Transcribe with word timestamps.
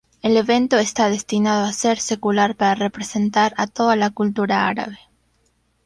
El 0.23 0.35
evento 0.35 0.79
está 0.79 1.09
destinado 1.11 1.63
a 1.63 1.73
ser 1.73 1.99
secular 1.99 2.55
para 2.55 2.73
representar 2.73 3.53
a 3.55 3.67
toda 3.67 3.95
la 3.95 4.09
cultura 4.09 4.65
árabe. 4.67 4.97